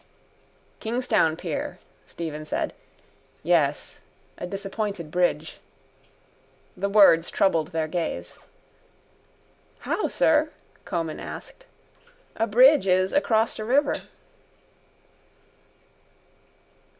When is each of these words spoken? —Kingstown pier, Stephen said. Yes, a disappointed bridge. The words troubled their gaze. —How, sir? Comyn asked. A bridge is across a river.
—Kingstown 0.79 1.37
pier, 1.37 1.77
Stephen 2.07 2.43
said. 2.43 2.73
Yes, 3.43 3.99
a 4.35 4.47
disappointed 4.47 5.11
bridge. 5.11 5.59
The 6.75 6.89
words 6.89 7.29
troubled 7.29 7.67
their 7.67 7.87
gaze. 7.87 8.33
—How, 9.81 10.07
sir? 10.07 10.49
Comyn 10.85 11.19
asked. 11.19 11.65
A 12.35 12.47
bridge 12.47 12.87
is 12.87 13.13
across 13.13 13.59
a 13.59 13.63
river. 13.63 13.93